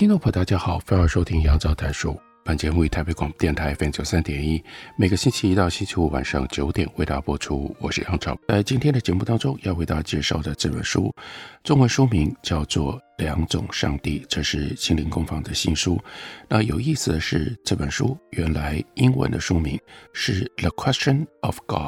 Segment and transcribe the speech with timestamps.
[0.00, 2.18] 听众朋友，大家好，欢迎收听杨照谈书。
[2.42, 4.64] 本节目以台北广播电台 FM 九三点一，
[4.96, 7.76] 每个星期一到星期五晚上九点为大家播出。
[7.78, 11.14] 我是杨照，在今天的节目当中要为大家介绍的这本书，
[11.62, 16.00] 中文书名叫做《两种上帝》，这是心灵工坊的新书。
[16.48, 19.78] 那有意思的是，这本书原来英文的书名
[20.14, 21.78] 是《The Question of God》，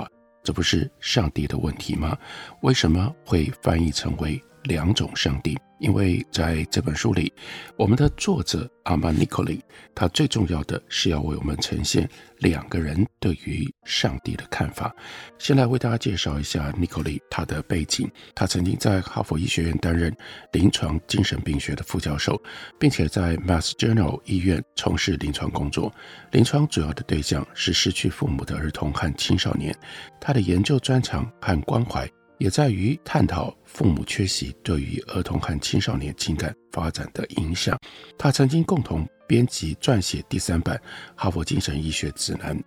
[0.45, 2.15] 这不是上帝的问题吗？
[2.61, 4.39] 为什么会翻译成为？
[4.65, 7.33] 两种上帝，因为在这本书里，
[7.77, 9.61] 我们的作者阿曼尼科利，
[9.95, 14.95] 他最重要的是要为我们呈现两个人对于上帝的看法。
[15.39, 20.15] 先来为大家介绍一下尼科利他的背景，他曾经在哈佛医学院担任
[20.53, 22.41] 临床精神病学的副教授，
[22.79, 25.93] 并且在 Mass General 医院从事临床工作。
[26.31, 29.77] 临床主要的对象是失去父母的儿童和青少年。
[30.21, 32.09] 他的研究专长和关怀。
[32.43, 37.79] 也在于探讨父母缺席对于儿童和青少年情感发展的影响。
[38.19, 40.77] 他曾经共同编辑撰写第三版
[41.15, 42.59] 《哈佛精神医学指南》。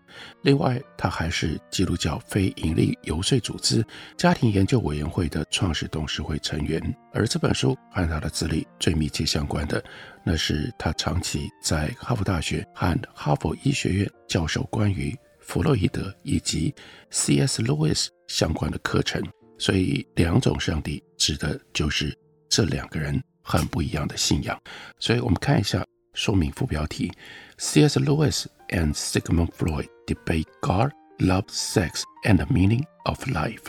[0.43, 6.81] 另外，他还是基督教非营利游说组织家庭研究委员会的创始董事会成员。
[7.11, 9.83] 而这本书和他的资历最密切相关的，
[10.23, 16.73] 那是他长期在哈佛大学和哈佛医学院教授关于弗洛伊德以及
[17.09, 17.61] C.S.
[17.61, 19.21] Lewis 相关的课程。
[19.57, 22.15] 所以，两种上帝指的就是
[22.49, 24.59] 这两个人很不一样的信仰。
[24.99, 27.11] 所以我们看一下说明副标题
[27.57, 27.99] ：C.S.
[27.99, 33.63] Lewis and Sigmund Freud debate God, love, sex, and the meaning of life。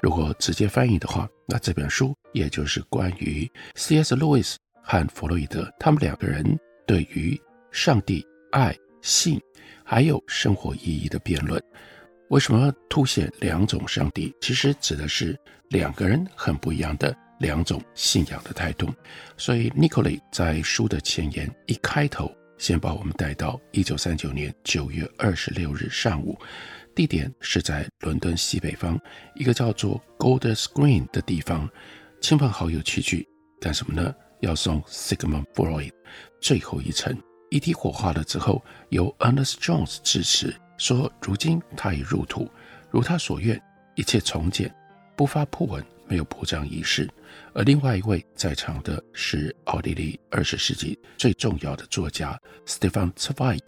[0.00, 4.14] 如果直接翻译的话，那这本书也就是关于 C.S.
[4.14, 9.40] Lewis 和弗洛伊德他们两个人对于上帝、爱、性
[9.84, 11.62] 还有生活意义的辩论。
[12.32, 14.34] 为什么凸显两种上帝？
[14.40, 15.38] 其实指的是
[15.68, 18.88] 两个人很不一样的两种信仰的态度。
[19.36, 26.38] 所以，尼科利在书的前言一开头，先把我们带到一九三九年九月二十六日上午，
[26.94, 28.98] 地点是在伦敦西北方
[29.34, 31.68] 一个叫做 Golders Green 的地方，
[32.22, 33.28] 亲朋好友齐聚，
[33.60, 34.14] 干什么呢？
[34.40, 35.92] 要送 Sigmund Freud
[36.40, 37.14] 最后一程。
[37.50, 40.56] 遗体火化了之后，由 Ernest Jones 致辞。
[40.78, 42.50] 说：“如今他已入土，
[42.90, 43.60] 如他所愿，
[43.94, 44.72] 一切从简，
[45.14, 47.08] 不发訃文，没有铺张仪式。
[47.54, 53.60] 而另外一位在场的是奥地利二十世纪最重要的作家 Stefan Zweig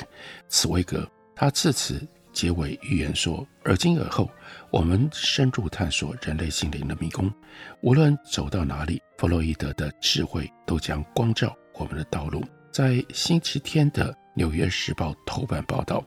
[0.48, 1.08] 茨威格。
[1.36, 4.28] 他致辞结尾预言说：‘而今而后，
[4.70, 7.32] 我们深入探索人类心灵的迷宫，
[7.80, 12.42] 无论走到哪里，弗洛伊德的智慧都将光照我们的道路。’
[12.72, 16.04] 在星期天的《纽约时报》头版报道。”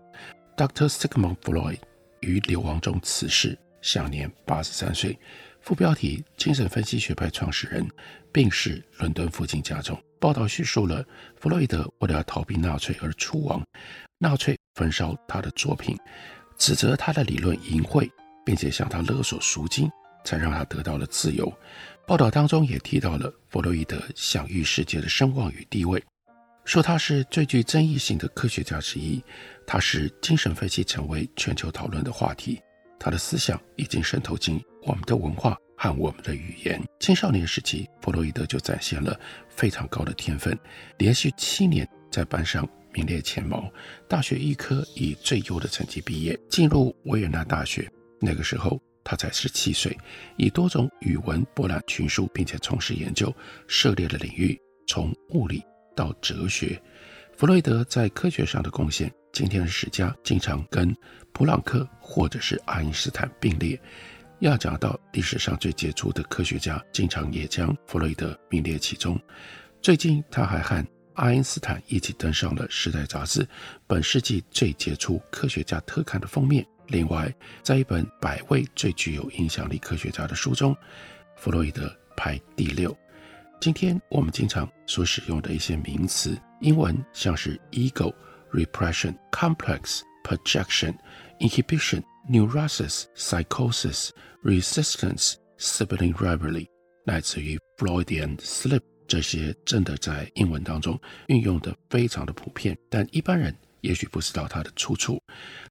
[0.58, 0.90] Dr.
[0.90, 1.78] Sigmund Freud
[2.22, 5.16] 于流亡中辞世，享年八十三岁。
[5.62, 7.88] 副标题：精神分析学派创始人
[8.32, 9.96] 病逝伦敦附近家中。
[10.20, 11.06] 报道叙述了
[11.40, 13.64] 弗洛伊德为了逃避纳粹而出亡，
[14.18, 15.96] 纳粹焚烧他的作品，
[16.58, 18.10] 指责他的理论淫秽，
[18.44, 19.88] 并且向他勒索赎金，
[20.26, 21.54] 才让他得到了自由。
[22.08, 26.04] 报道当中也提到了弗洛伊德享誉世界的声望与地位。
[26.68, 29.24] 说他是最具争议性的科学家之一，
[29.66, 32.62] 他使精神分析成为全球讨论的话题。
[33.00, 36.84] 他的思想已经渗透进我们的文化和我们的语言。
[37.00, 39.18] 青少年时期，弗洛伊德就展现了
[39.48, 40.60] 非常高的天分，
[40.98, 43.72] 连续七年在班上名列前茅。
[44.06, 47.90] 大学预科以最优的成绩毕业，进入维也纳大学。
[48.20, 49.98] 那个时候他才十七岁，
[50.36, 53.34] 以多种语文博览群书，并且从事研究，
[53.70, 55.64] 涉猎的领域从物理。
[55.98, 56.80] 到哲学，
[57.36, 60.96] 弗洛伊德在科学上的贡献，今天的史家经常跟
[61.34, 63.78] 普朗克或者是爱因斯坦并列。
[64.40, 69.20] 要讲到历史上最杰出的科学家，经常也将弗洛伊德名列其中。
[69.82, 70.86] 最近，他还和
[71.16, 73.48] 爱因斯坦一起登上了《时代》杂志
[73.88, 76.64] 本世纪最杰出科学家特刊的封面。
[76.90, 77.34] 另外，
[77.64, 80.78] 在一本百位最具有影响力科学家的书中，
[81.36, 82.96] 弗洛伊德排第六。
[83.60, 88.14] 今天我们经常所使用的一些名词，英文像是 ego、
[88.54, 90.96] repression、complex、projection、
[91.40, 94.12] inhibition、neurosis、psychosis、
[94.44, 96.68] resistance、sibling rivalry，
[97.06, 105.20] 来自于 Freudian slip，这些真的在英文当中运用的非常的普遍，但一般人也许不知道它的出处。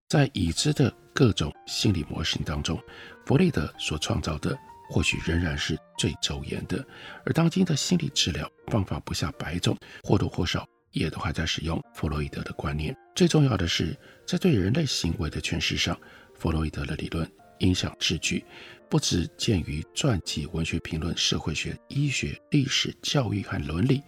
[0.09, 2.77] 在已知的各种心理模型当中，
[3.25, 6.87] 弗洛伊德所创造的或许仍然是最周延的，
[7.25, 12.97] 而当今的心理治疗方法不下百种，或多或少也都还在使用弗洛伊德的观念。
[13.15, 13.97] 最重要的是，
[14.27, 15.99] 在对人类行为的诠释上，
[16.35, 17.31] 弗洛伊德的理论
[17.61, 18.44] 影响至巨，
[18.88, 24.03] 不只见于传记、文学评论、社会学、医学、历史、教育和伦理，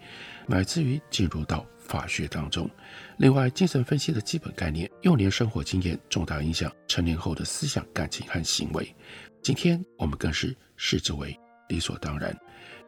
[0.47, 2.69] 乃至于进入到法学当中。
[3.17, 8.95] 另外，精神分析的基本概念，幼年生活经验重大影响成年后的思想、感情和行为。
[9.41, 11.37] 今天我们更是视之为
[11.69, 12.37] 理所当然。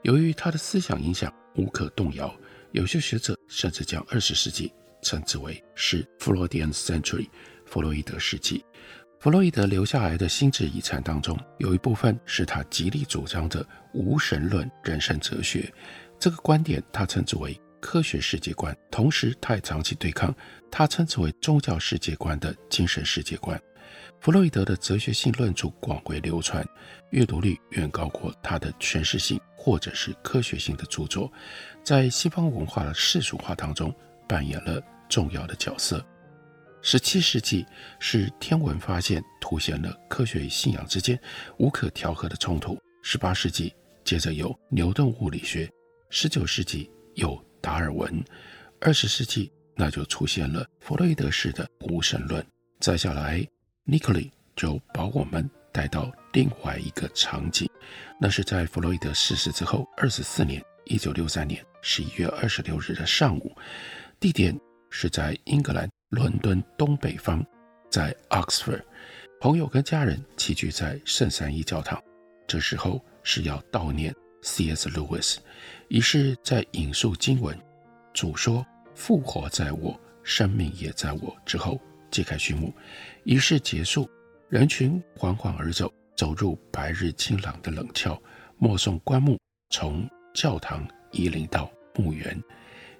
[0.04, 2.34] 由于他的思想影响无可动摇，
[2.72, 7.30] 有些学者甚至将二十世纪称之为是 Freudian Century（
[7.66, 8.64] 弗洛伊德世纪）。
[9.20, 15.72] 弗洛伊德留下来的心智遗产当中，有一部分是他极力主张的无神论人生哲学。
[16.20, 20.36] 这个观点他称之为科学世界观，同时他也长期对抗
[20.72, 23.62] 他称之为宗教世界观的精神世界观。
[24.22, 26.64] 弗洛伊德的哲学性论著广为流传，
[27.10, 31.32] 阅读率远高过他的诠释性或者是科学性的著作，
[31.84, 33.92] 在西方文化的世俗化当中
[34.28, 34.80] 扮演了
[35.10, 36.06] 重要的角色。
[36.84, 37.66] 十七世纪
[38.00, 41.20] 是天文发现凸显了科学与信仰之间
[41.58, 42.78] 无可调和的冲突。
[43.02, 43.74] 十八世纪
[44.04, 45.68] 接着有牛顿物理学，
[46.12, 48.24] 十九世纪有达尔文，
[48.82, 52.46] 二十世纪那就出现了弗洛伊德式的无神论。
[52.80, 53.44] 再下来。
[53.86, 57.70] Nicolai 就把我们带到另外一个场景，
[58.20, 63.56] 那是在弗洛伊德逝世之后二十四年，一九六三年十一月二十六日的上午，
[64.20, 64.58] 地点
[64.90, 67.44] 是在英格兰伦敦东北方，
[67.90, 68.84] 在 Oxford，
[69.40, 72.02] 朋友跟家人齐聚在圣三一教堂，
[72.48, 74.14] 这时候是要悼念
[74.44, 74.90] C.S.
[74.90, 75.38] Lewis，
[75.88, 77.58] 于是，在引述经文，
[78.14, 81.82] 主说复活在我，生命也在我之后。
[82.12, 82.72] 揭开序幕，
[83.24, 84.08] 仪式结束，
[84.50, 88.22] 人群缓缓而走，走入白日清朗的冷峭，
[88.58, 92.40] 目送棺木从教堂移灵到墓园。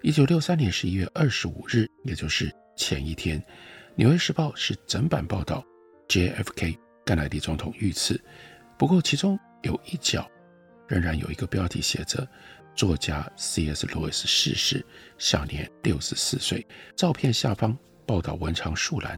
[0.02, 3.40] 一九六三年十一月二十五日，也就是前一天，
[3.96, 5.64] 《纽约时报》是整版报道
[6.08, 8.20] JFK 甘乃迪总统遇刺。
[8.80, 10.28] 不过其中有一角
[10.88, 12.28] 仍然有一个标题写着
[12.74, 13.86] ：“作家 C.S.
[13.88, 14.84] 路易斯逝世，
[15.20, 16.66] 享年六十四岁。”
[16.98, 17.78] 照片下方。
[18.12, 19.18] 报道文长数栏，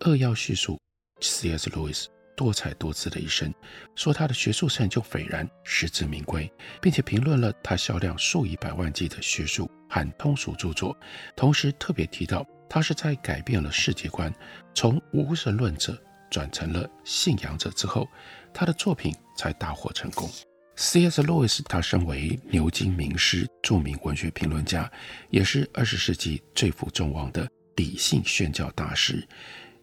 [0.00, 0.78] 扼要叙述
[1.22, 1.70] C.S.
[1.70, 3.50] 路易斯多彩多姿的一生，
[3.94, 10.94] 说他的学术成就斐然，实至名归，并且评论了他销量数以百万计的学术和通俗著作。
[11.34, 14.30] 同时特别提到，他是在改变了世界观，
[14.74, 15.98] 从无神论者
[16.30, 18.06] 转成了信仰者之后，
[18.52, 20.28] 他的作品才大获成功。
[20.76, 21.22] C.S.
[21.22, 24.90] 路易斯他身为牛津名师、著名文学评论家，
[25.30, 27.48] 也是二十世纪最负众望的。
[27.76, 29.26] 理性宣教大师，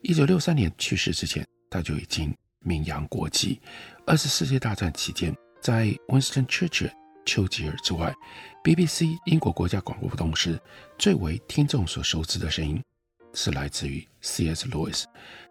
[0.02, 3.60] 一九六三年去世之前，他就已经名扬国际。
[4.06, 6.92] 二次世界大战期间，在 Winston Churchill
[7.26, 8.14] 丘吉尔之外
[8.64, 10.60] ，BBC 英国国家广播公司
[10.98, 12.82] 最为听众所熟知的声音，
[13.34, 14.68] 是来自于 C.S.
[14.70, 15.04] Lewis。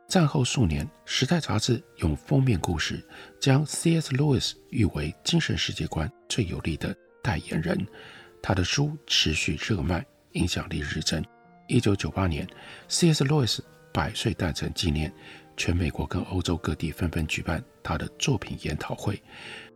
[0.08, 3.06] 战后数年，《时代》杂志用封面故事
[3.40, 4.12] 将 C.S.
[4.16, 7.86] Lewis 誉为精神世界观最有力的代言人。
[8.42, 11.24] 他的书持续热卖，影响力日增。
[11.70, 12.44] 一九九八年
[12.88, 13.22] ，C.S.
[13.22, 15.12] 路易斯百岁诞辰纪念，
[15.56, 19.22] 全美国跟欧洲各地纷纷举办他的作品研讨会。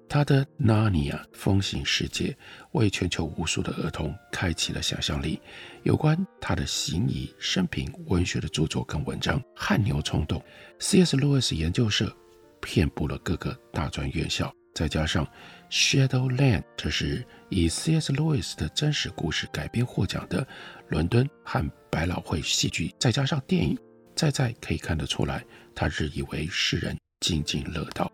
[0.08, 2.26] 他的《纳尼亚风行世界》
[2.72, 5.40] 为全球无数的儿童开启了想象力。
[5.84, 10.42] 有关他的行医、生平、文学的著作跟文章汗牛充栋。
[10.80, 11.16] C.S.
[11.16, 12.14] 路易斯研究社
[12.60, 15.26] 遍布了各个大专院校，再加上
[15.70, 18.12] Shadowland，这是以 C.S.
[18.12, 20.46] 路易斯的真实故事改编获奖的
[20.88, 21.70] 伦敦和。
[21.94, 23.78] 百老汇戏剧，再加上电影，
[24.16, 28.10] 再再可以看得出来，他日以为世人津津乐道。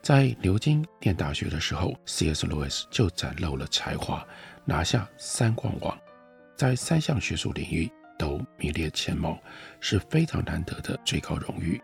[0.00, 2.46] 在牛津念大学的时候，C.S.
[2.46, 4.24] 路易斯就展露了才华，
[4.64, 5.98] 拿下三冠王，
[6.56, 9.36] 在三项学术领域都名列前茅，
[9.80, 11.82] 是非常难得的最高荣誉。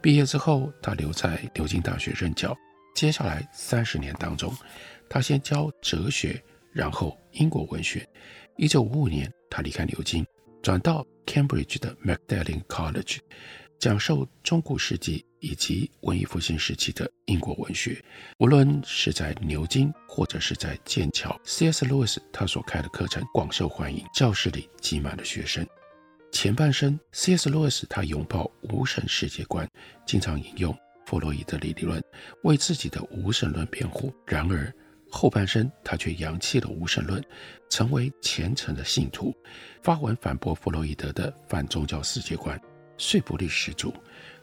[0.00, 2.56] 毕业之后，他留在牛津大学任教。
[2.94, 4.56] 接下来三十年当中，
[5.10, 6.40] 他先教哲学，
[6.72, 8.08] 然后英国文学。
[8.56, 10.24] 一九五五年，他离开牛津。
[10.62, 13.18] 转到 Cambridge 的 Magdalen College，
[13.78, 18.02] 讲授中古世纪以及文艺复兴时期的英国文学。
[18.38, 21.84] 无论是在牛津或者是在剑桥，C.S.
[21.84, 25.66] Lewis 他所开的课程广受欢迎，教室里挤满了学生。
[26.32, 27.50] 前半生，C.S.
[27.50, 29.68] Lewis 他拥抱无神世界观，
[30.06, 32.02] 经常引用弗洛伊德理论
[32.44, 34.14] 为自己的无神论辩护。
[34.24, 34.72] 然而，
[35.16, 37.24] 后半生他却扬弃了无神论，
[37.70, 39.32] 成为虔诚的信徒，
[39.80, 42.60] 发文反驳弗洛伊德的反宗教世界观，
[42.98, 43.94] 说服力十足。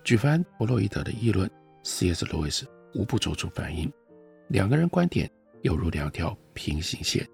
[0.01, 1.51] 举凡弗洛伊德的议论
[1.83, 2.25] ，C.S.
[2.27, 3.91] 路易斯无不做出反应。
[4.47, 5.29] 两个人观点
[5.61, 7.27] 犹如两条平行线。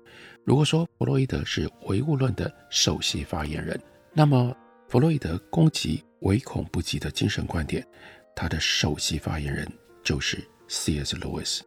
[0.44, 3.80] 如果说弗洛伊德是唯物论的首席发言人，
[4.14, 4.52] 那么
[4.90, 7.86] 弗洛伊德攻击唯恐不及的精神观点，
[8.36, 9.72] 他的首席发言人
[10.04, 11.16] 就是 C.S.
[11.18, 11.64] 路易斯。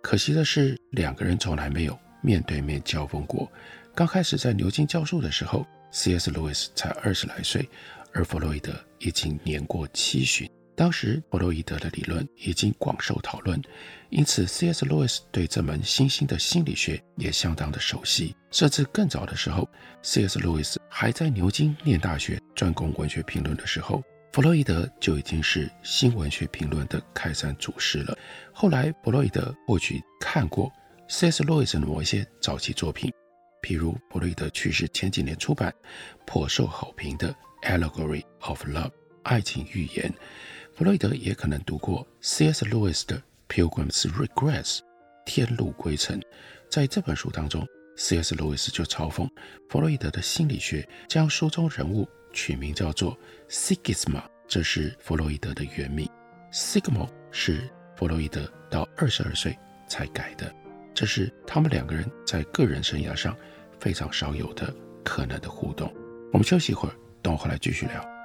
[0.00, 3.50] 可惜的是，两个人从来没有面对面交锋过。
[3.94, 6.30] 刚开始在牛津教授的时候，C.S.
[6.30, 7.68] 路易斯才二十来岁，
[8.12, 10.48] 而弗洛伊德已经年过七旬。
[10.76, 13.60] 当时弗洛伊德的理论已经广受讨论，
[14.10, 14.86] 因此 C.S.
[14.86, 18.36] 路易斯对这门新兴的心理学也相当的熟悉。
[18.52, 19.68] 甚至更早的时候
[20.02, 20.38] ，C.S.
[20.38, 24.00] 路易斯还在牛津念大学，专攻文学评论的时候。
[24.30, 28.16] 弗洛伊德就已经是新文学评论的开山祖师了。
[28.52, 30.70] 后来，弗洛伊德或许看过
[31.08, 31.42] C.S.
[31.42, 33.12] 路易斯的某一些早期作品，
[33.62, 35.74] 譬如弗洛伊德去世前几年出版
[36.26, 37.34] 颇受好评的
[37.66, 38.90] 《Allegory of Love》
[39.22, 40.12] 爱情寓言。
[40.74, 42.64] 弗洛伊德也可能读过 C.S.
[42.66, 43.16] 路易斯的
[43.48, 44.76] 《Pilgrim's Regress》
[45.24, 46.20] 天路归程。
[46.70, 47.66] 在这本书当中
[47.98, 48.34] ，C.S.
[48.34, 49.28] 路易斯就嘲讽
[49.68, 52.08] 弗洛伊德的心理学，将书中人物。
[52.30, 56.08] 取名叫做 Sigisma，这是弗洛伊德的原名。
[56.52, 60.54] Sigmund 是弗洛伊德到二十二岁才改的。
[60.94, 63.36] 这是他们两个人在个人生涯上
[63.80, 65.92] 非常少有的可能的互动。
[66.32, 68.17] 我们休息一会儿，等我回来继续聊。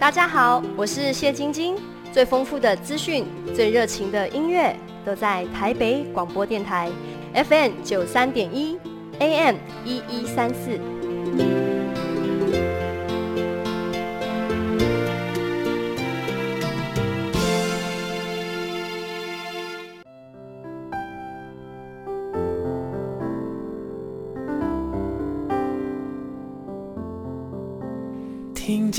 [0.00, 1.76] 大家好，我是谢晶晶。
[2.10, 6.90] 最丰富的资讯，最热情的音乐，都在台北广播电台
[7.34, 8.78] FM 九三点一
[9.18, 10.80] ，AM 一一三四。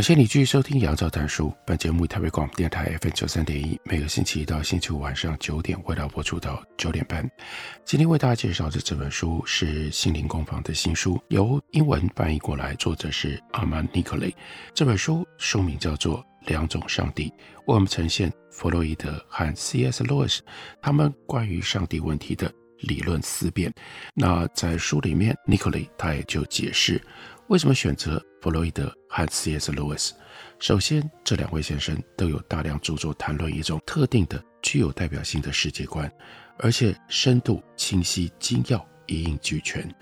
[0.00, 1.48] 感谢你继续收听《杨照谈书》。
[1.66, 7.30] 本节目以台北广播电台 FM 九三点一，每个星期一到星期五晚上九点，为大家播出到九点半。
[7.84, 14.34] 今天为大家介绍的这本书是心灵工坊的新书，由英文翻译过来，作者是阿曼尼克雷。
[14.72, 17.34] 这本书书名叫做《两种上帝》，为
[17.66, 20.02] 我们呈现弗洛伊德和 C.S.
[20.04, 20.42] 路易斯
[20.80, 22.50] 他们关于上帝问题的
[22.80, 23.72] 理论思辨。
[24.14, 27.00] 那在书里面 n i c o l a 他也就解释。
[27.48, 29.72] 为什么选择弗洛伊德和 C.S.
[29.72, 30.12] Lewis？
[30.60, 36.10] 首先，这两位先生都有大量著作谈论一种特定的、具有代表性的世界观，
[36.58, 39.92] 而且深度、清晰、精要，一应俱全。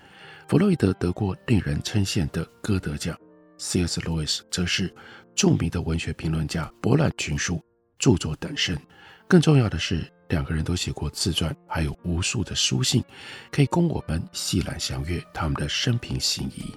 [0.47, 3.17] 弗洛伊德得过令人称羡的歌德奖
[3.57, 3.99] ，C.S.
[4.01, 4.93] Lewis 则是
[5.33, 7.59] 著名的文学评论家，博览群书，
[7.97, 8.79] 著作等身。
[9.27, 13.03] 更重要的是，两个人都写过自传，还有无数的书信，
[13.51, 16.73] 可以供我们细览详阅他们的生平行谊。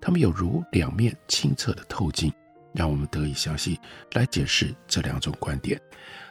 [0.00, 2.32] 他们有如两面清澈的透镜，
[2.74, 3.80] 让我们得以详细
[4.12, 5.80] 来解释这两种观点。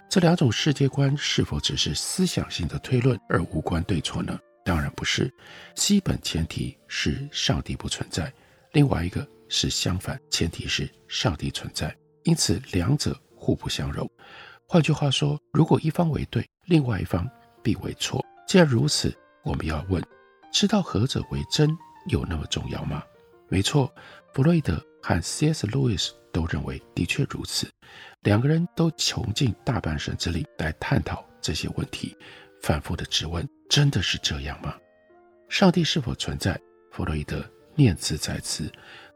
[0.07, 4.37] 这两种世界观是否只是思想性的推论而无关对错呢？
[4.63, 5.33] 当然不是。
[5.73, 8.31] 基本前提是上帝不存在，
[8.73, 11.95] 另外一个是相反，前提是上帝存在。
[12.23, 14.09] 因此，两者互不相容。
[14.67, 17.29] 换句话说，如果一方为对，另外一方
[17.61, 18.25] 必为错。
[18.47, 20.03] 既然如此，我们要问：
[20.51, 21.69] 知道何者为真，
[22.07, 23.03] 有那么重要吗？
[23.47, 23.93] 没错，
[24.33, 25.67] 弗洛伊德和 C.S.
[25.67, 27.69] 路易斯都认为的确如此。
[28.21, 32.17] 两个人都穷尽大半生之力来探讨这些问题，
[32.63, 34.75] 反复的质问：真的是这样吗？
[35.47, 36.59] 上帝是否存在？
[36.91, 37.45] 弗洛伊德
[37.75, 38.71] 念兹在兹，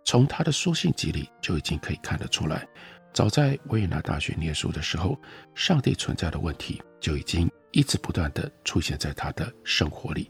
[0.05, 2.67] 从他的书信集里就已经可以看得出来。
[3.13, 5.19] 早在维也纳大学念书的时候，
[5.55, 10.29] 上帝存在的问题就已经一直不断地出现在他的生活里，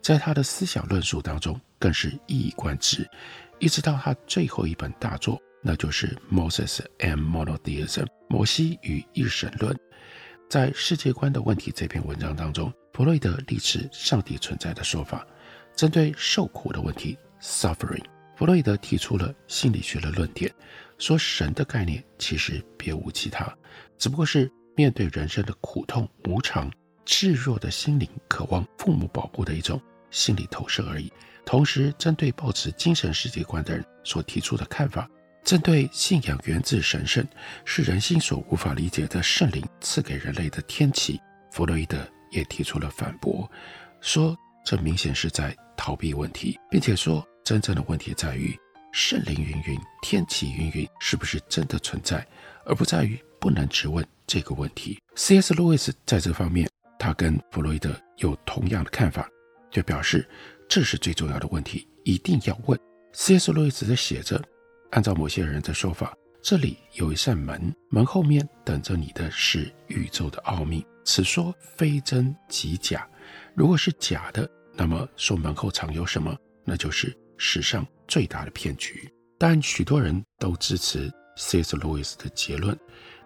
[0.00, 3.08] 在他的思想论述当中更是一以贯之，
[3.58, 9.76] 一直到他最后一本大作，那就是《Moses and Monotheism》（摩西与一神论）。
[10.48, 15.26] 在世界观的问题这篇文章当中，弗洛伊德力斥上帝存在的说法，
[15.76, 18.04] 针对受苦的问题 （suffering），
[18.36, 20.52] 弗洛伊德提出了心理学的论点。
[21.00, 23.52] 说神的概念其实别无其他，
[23.98, 26.70] 只不过是面对人生的苦痛无常、
[27.06, 29.80] 炽弱的心灵渴望父母保护的一种
[30.10, 31.10] 心理投射而已。
[31.46, 35.08] 同时，针对抱持精神世界观的人所提出的看法，
[35.42, 37.26] 针对信仰源自神圣、
[37.64, 41.18] 是人心所无法理解的圣灵赐给人类的天启，
[41.50, 41.98] 弗洛伊德
[42.30, 43.50] 也提出了反驳，
[44.02, 48.54] 说这明显是在逃避问题，并且说真正的问题在于。
[48.92, 52.26] 圣灵云云，天启云云，是不是真的存在，
[52.64, 54.98] 而不在于不能质问这个问题。
[55.14, 55.54] C.S.
[55.54, 56.68] 路易斯在这方面，
[56.98, 59.28] 他跟弗洛伊德有同样的看法，
[59.70, 60.28] 就表示
[60.68, 62.78] 这是最重要的问题，一定要问。
[63.12, 63.52] C.S.
[63.52, 64.42] 路易斯在写着，
[64.90, 70.84] 按照某些人的说法，这里有一扇门，门后面等着你的是宇宙的奥秘。
[71.04, 73.08] 此说非真即假，
[73.54, 77.84] 如果是假的，那么说门后藏有什么，那就是史上。
[78.10, 81.76] 最大的骗局，但许多人都支持 C.S.
[81.76, 82.76] 路易斯的结论。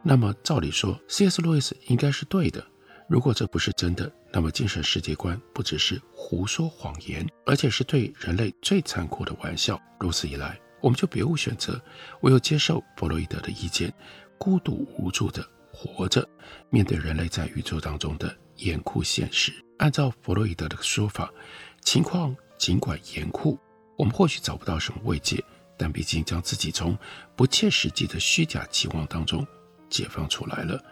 [0.03, 1.41] 那么，照理说，C.S.
[1.41, 2.63] 路易斯应该是对的。
[3.09, 9.81] 如果这不是真的，那么精神世界观不只是胡说谎言，而且是对人类最残酷的玩笑。
[9.99, 11.81] 如此一来，我们就别无选择，
[12.21, 13.91] 唯有接受弗洛伊德的意见，
[14.37, 15.43] 孤独无助地
[15.73, 16.29] 活着，
[16.69, 19.51] 面对人类在宇宙当中的严酷现实。
[19.79, 21.33] 按照弗洛伊德的说法，
[21.81, 23.59] 情况尽管严酷。
[23.97, 25.43] 我们或许找不到什么慰藉，
[25.77, 26.97] 但毕竟将自己从
[27.37, 29.47] 不切实际的虚假期望当中
[29.89, 30.83] 解放出来了。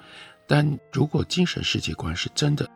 [0.46, 2.68] 但如果精神世界观是真的，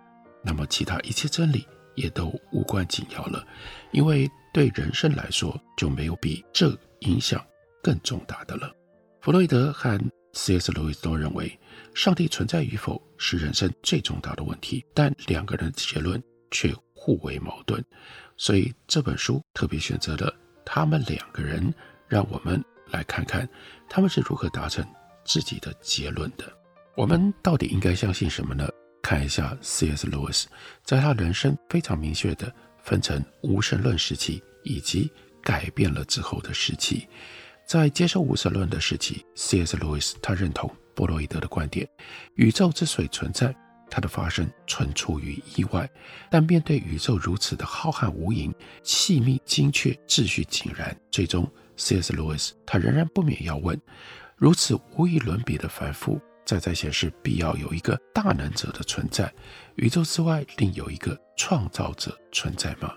[0.42, 3.46] 那么其他一切真理也都无关紧要了，
[3.92, 7.44] 因为对人生来说就没有比这影响
[7.82, 8.72] 更重大的了。
[9.20, 10.00] 弗洛伊德和
[10.32, 10.70] C.S.
[10.72, 11.58] 路易斯都认为，
[11.94, 17.84] 上帝存在与否是人生最重大的问题，但两个人的结论却互为矛盾。
[18.36, 21.72] 所以这本书特别选择了他们两个人，
[22.06, 23.48] 让我们来看看
[23.88, 24.84] 他们是如何达成
[25.24, 26.44] 自己的结论的。
[26.96, 28.68] 我们到底应该相信什么呢？
[29.02, 30.08] 看一下 C.S.
[30.08, 30.48] 路易斯
[30.82, 37.06] 在他人生非常明确的分成无神论时期以及改变了之后的时期。
[37.64, 39.76] 在接受无神论的时期，C.S.
[39.76, 41.88] 路易斯他认同波洛伊德的观点：
[42.34, 43.54] 宇宙之所以存在。
[43.88, 45.88] 它的发生纯出于意外，
[46.30, 52.12] 但面对宇宙如此的浩瀚无垠、细密精确、秩序井然，最终，C.S.
[52.12, 53.80] 路易斯他仍然不免要问：
[54.36, 59.32] 如此无与伦比的繁复，再再显示必要有一个大能者的存在，
[59.76, 62.92] 宇宙之外另有一个创造者存在吗？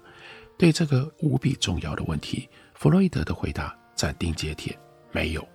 [0.57, 4.77] 对这个无比重要的问题，弗洛伊德的回答斩钉截铁：
[5.11, 5.47] 没有。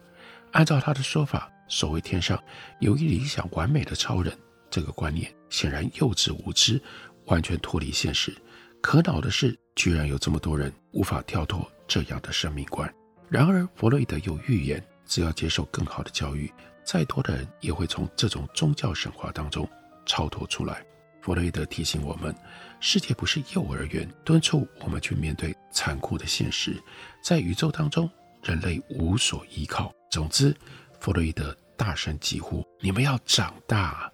[0.53, 2.43] 按照他的说法，所谓天上
[2.81, 4.33] 有一理想完美的超人。
[4.75, 6.83] 这个观念显然幼稚无知，
[7.27, 8.37] 完全脱离现实。
[8.83, 12.93] 可恼的是，居然有这么多人无法跳脱这样的生命观。
[13.29, 19.65] 然而，弗洛伊德有预言，只要接受更好的教育，再多的人也会从这种宗教神话当中
[20.05, 20.85] 超脱出来。
[21.21, 22.35] 弗洛伊德提醒我们，
[22.81, 26.83] 世界不是幼儿园，敦促我们去面对残酷的现实。
[27.23, 28.11] 在宇宙当中，
[28.43, 29.95] 人类无所依靠。
[30.11, 30.53] 总之，
[30.99, 34.11] 弗洛伊德大声疾呼：“你们要长大！”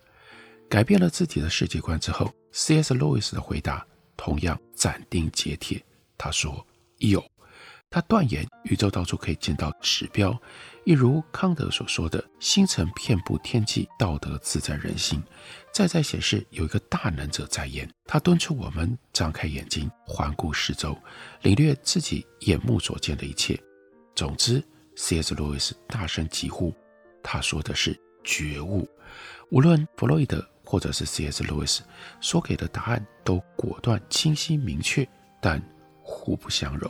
[0.71, 2.95] 改变了自己的世界观之后，C.S.
[2.95, 3.85] 路易斯的回答
[4.17, 5.85] 同样斩钉截铁。
[6.17, 6.65] 他说
[6.99, 7.21] ：“有。”
[7.91, 10.41] 他断言宇宙到处可以见到指标，
[10.85, 15.21] 一如康德所说的“星辰遍布天际，道德自在人心”，
[15.75, 17.91] 再再显示有一个大能者在焉。
[18.05, 20.97] 他敦促我们张开眼睛，环顾四周，
[21.43, 23.61] 领略自己眼目所见的一切。
[24.15, 24.63] 总之
[24.95, 25.35] ，C.S.
[25.35, 26.73] 路易斯大声疾呼，
[27.25, 28.89] 他说的是觉悟。
[29.51, 30.49] 无论弗洛伊德。
[30.71, 31.43] 或者是 C.S.
[31.43, 31.83] 路易斯
[32.21, 35.05] 所给的答案都果断、清晰、明确，
[35.43, 35.61] 但
[36.01, 36.89] 互不相容。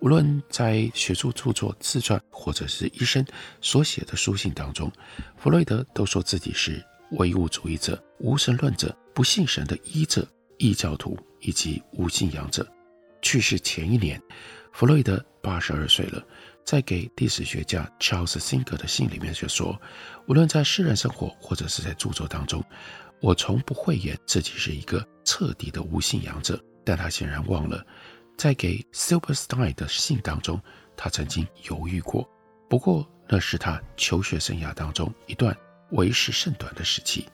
[0.00, 3.26] 无论在学术著作、自传，或者是医生
[3.60, 4.88] 所写的书信当中，
[5.36, 6.80] 弗洛伊德都说自己是
[7.18, 10.24] 唯物主义者、无神论者、不信神的医者、
[10.58, 12.64] 异教徒以及无信仰者。
[13.22, 14.22] 去世前一年，
[14.72, 16.24] 弗洛伊德八十二岁了。
[16.64, 19.80] 在给历史学家 Charles Singer 的信里面就说，
[20.26, 22.62] 无论在私人生活或者是在著作当中。
[23.20, 27.84] 我从不讳言自己是一个彻底的无信仰者，但他显然忘了，
[28.36, 30.60] 在给 Silberstein 的信当中，
[30.96, 32.28] 他曾经犹豫过，
[32.68, 35.56] 不过那是他求学生涯当中一段
[35.90, 37.26] 为时甚短的时期。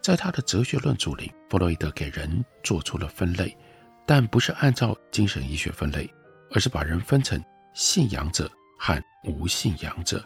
[0.00, 3.56] 在他的哲学论著里，弗洛伊德给人做出了分类，
[4.06, 6.08] 但不是按照精神医学分类，
[6.52, 7.42] 而是把人分成
[7.74, 10.24] 信仰者和无信仰者。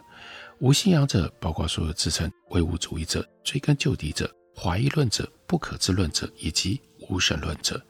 [0.59, 7.83] 无信仰者包括所有自称唯物主义者、追根究底者、怀疑论者、不可知论者以及无神论者。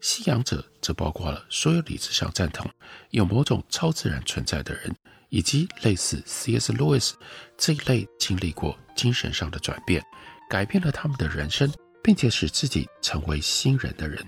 [0.00, 2.68] 信仰者则包括了所有理智上赞同
[3.10, 4.92] 有某种超自然存在的人，
[5.28, 6.72] 以及类似 C.S.
[6.72, 7.12] Lewis
[7.56, 10.02] 这一类经历过精神上的转变。
[10.50, 14.22] 改变了他们的人生，并且使自己成为新人的人。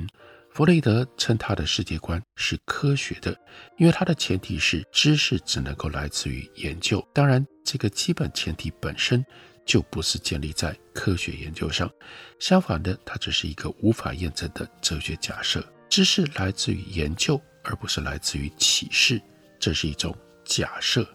[0.52, 3.36] 弗洛伊德称他的世界观是科学的，
[3.76, 7.04] 因为他的前提是知识只能够来自于研究。
[7.12, 9.26] 当然，这个基本前提本身
[9.64, 11.90] 就不是建立在科学研究上。
[12.38, 15.64] 相反的，它只是一个无法验证的哲学假设。
[15.88, 19.20] 知识来自于研究，而不是来自于启示，
[19.58, 21.06] 这是一种假设。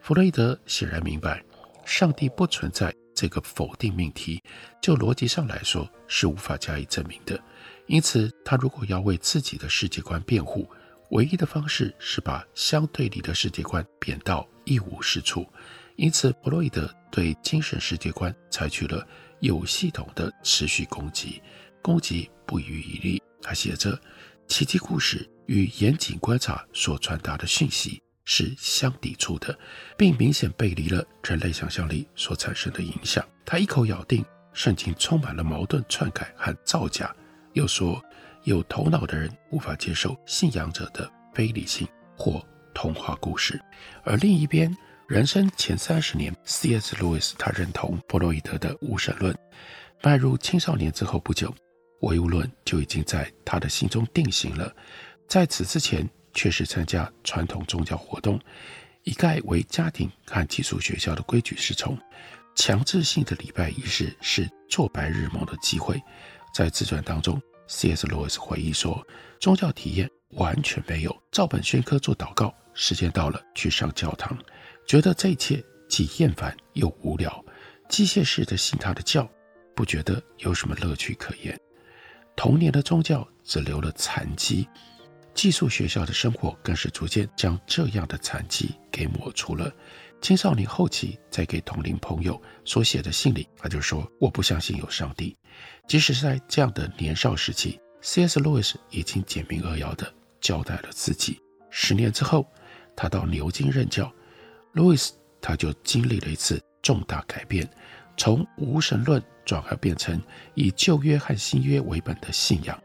[0.00, 1.42] 弗洛伊德显然明白，
[1.84, 2.94] 上帝不存在。
[3.14, 4.42] 这个否定命题，
[4.80, 7.38] 就逻辑上来说是无法加以证明的。
[7.86, 10.66] 因此，他如果要为自己的世界观辩护，
[11.10, 15.46] 唯一的方式是把相对立的世界观贬到一无是处。
[15.96, 19.06] 因此，弗洛伊德对精神世界观采取了
[19.38, 21.40] 有系统的持续攻击，
[21.80, 23.22] 攻击不遗余力。
[23.40, 23.96] 他写着：
[24.48, 28.02] 奇迹故事与严谨观察所传达的讯息。
[28.24, 29.58] 是相抵触的，
[29.98, 33.26] 并明显背离了人类想象力所产生的影响。
[33.44, 37.12] 他一口咬定圣经充满了矛盾、篡改和造假，
[37.54, 38.00] 又说
[38.44, 41.84] 有头脑的人无法接受信仰者的非理性
[42.16, 42.40] 或
[42.72, 43.60] 童话故事。
[44.04, 44.72] 而另一边，
[45.12, 46.96] 人生前三十年，C.S.
[46.96, 49.36] Lewis 他认同弗洛伊德的无神论。
[50.02, 51.54] 迈入青少年之后不久，
[52.00, 54.74] 唯物论就已经在他的心中定型了。
[55.28, 58.40] 在此之前，确实参加传统宗教活动，
[59.02, 61.94] 一概为家庭和寄宿学校的规矩是从。
[62.54, 66.00] 强制性的礼拜仪式是做白日梦的机会。
[66.54, 68.06] 在自传当中，C.S.
[68.06, 69.06] 罗斯回忆说，
[69.38, 74.34] 宗教体验完全没有，照本宣科做祷告，时间到了去上教堂，
[74.86, 77.44] 觉得这一切既厌烦又无聊，
[77.88, 79.28] 机械式的信他的教，
[79.74, 81.58] 不觉得有什么乐趣可言。
[82.36, 84.68] 童年的宗教只留了残迹。
[85.34, 89.72] 寄宿学校的生活更是逐渐将这样的残迹给抹除了。
[90.20, 95.34] 青少年后期在给同龄朋友所写的信里，他就说：“我不相信有上帝。”
[95.88, 98.38] 即使是在这样的年少时期，C.S.
[98.40, 101.40] Lewis 已经简明扼要地交代了自己。
[101.70, 102.46] 十年之后，
[102.94, 104.12] 他到牛津任教
[104.74, 107.68] ，Lewis 他就经历了一次重大改变，
[108.16, 110.20] 从无神论转而变成
[110.54, 112.80] 以旧约和新约为本的信仰。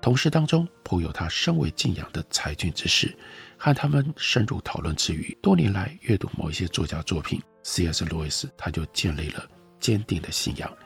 [0.00, 3.16] 同事当中颇有他深为敬仰的才俊之士，
[3.56, 8.04] 和他们深入讨论之余，多年来阅读某一些作家作品，C.S.
[8.06, 10.76] 路易斯他就建立了坚定的信仰，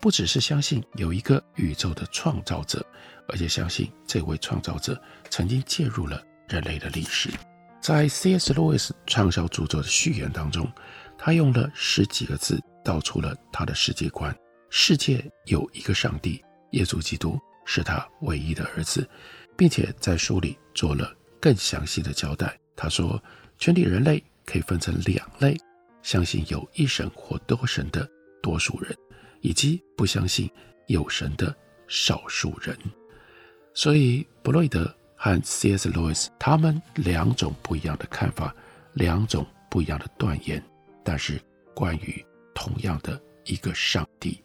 [0.00, 2.84] 不只是相信有一个宇宙的创造者，
[3.28, 5.00] 而且相信这位创造者
[5.30, 7.30] 曾经介入了人类的历史。
[7.84, 8.54] 在 C.S.
[8.54, 10.66] 路易斯畅销著作的序言当中，
[11.18, 14.34] 他用了十几个字道出了他的世界观：
[14.70, 17.38] 世界有一个上帝，耶稣基督。
[17.66, 19.06] 是他唯一的儿子，
[19.54, 22.58] 并且在书里做了更详细的交代。
[22.74, 23.22] 他说，
[23.58, 25.54] 全体人类可以分成两类：
[26.02, 28.08] 相信有一神或多神的
[28.42, 28.96] 多数人，
[29.42, 30.50] 以及不相信
[30.86, 31.54] 有神的
[31.86, 32.74] 少数人。
[33.74, 34.94] 所以，弗洛伊德
[35.24, 35.88] 和 C.S.
[35.88, 38.54] Lewis 他们两种不一样的看法，
[38.92, 40.62] 两种不一样的断言，
[41.02, 41.40] 但是
[41.74, 42.22] 关于
[42.54, 44.44] 同样的一个上帝，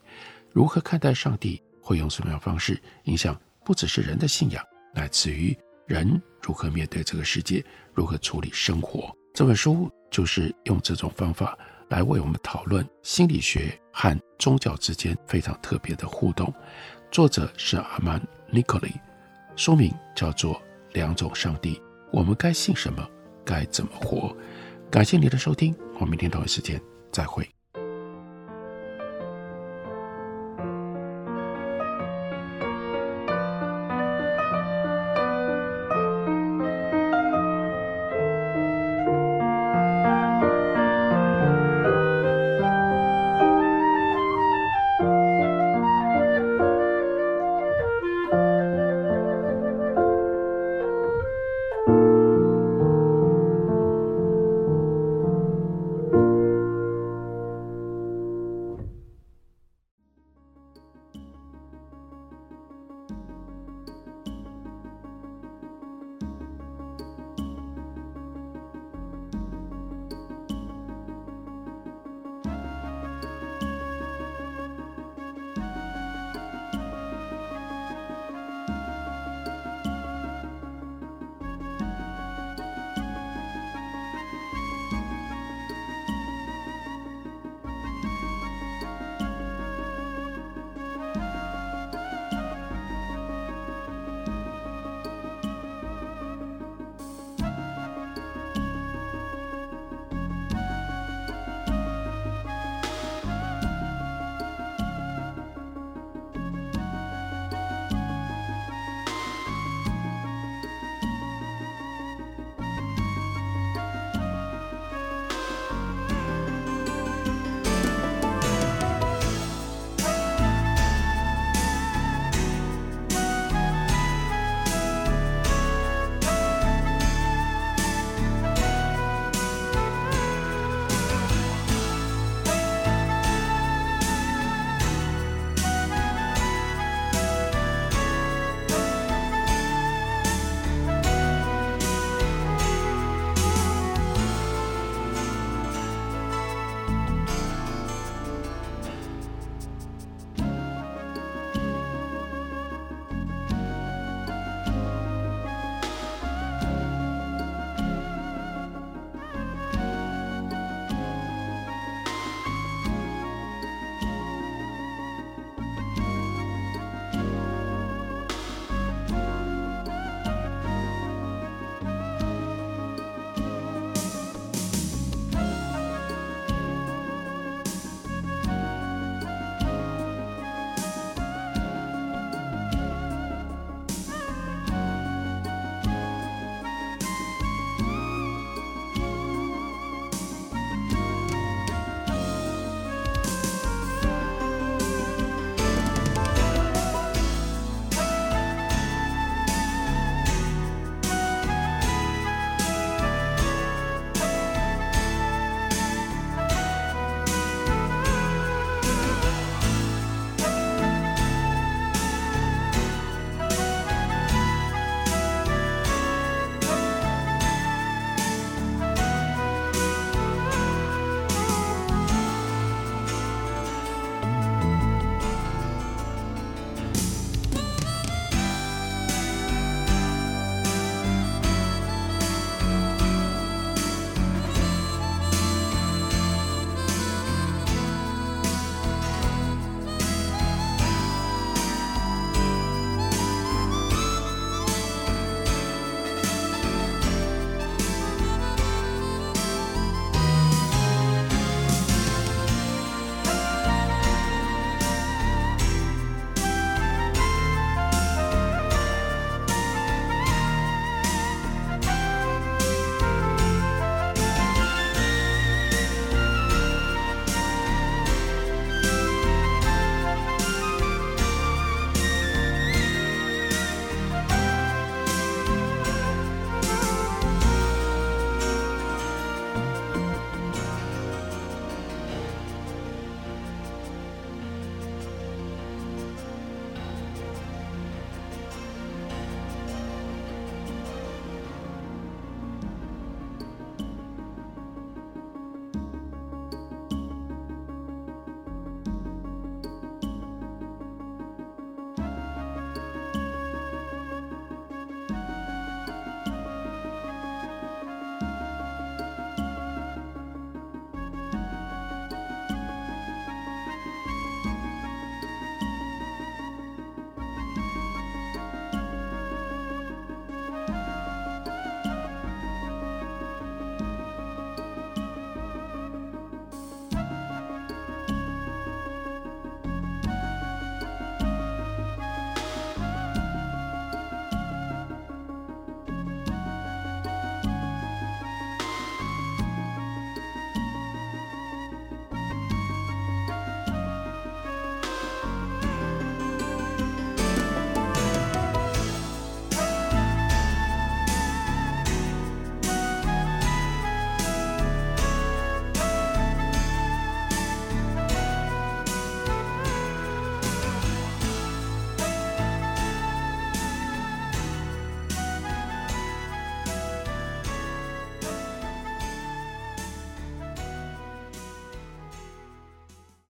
[0.53, 1.61] 如何看待上帝？
[1.81, 4.63] 会用什么样方式影响不只是人的信仰，
[4.93, 7.61] 乃至于人如何面对这个世界，
[7.93, 9.13] 如何处理生活。
[9.33, 11.57] 这本书就是用这种方法
[11.89, 16.53] 来为我们讨论心理学和宗教之间非常特别的互动。
[17.11, 18.93] 作者是阿曼尼科利，
[19.57, 20.55] 书名叫做
[20.93, 21.75] 《两种上帝》，
[22.11, 23.07] 我们该信什么？
[23.45, 24.35] 该怎么活？
[24.91, 26.79] 感谢你的收听，我们明天同一时间
[27.11, 27.47] 再会。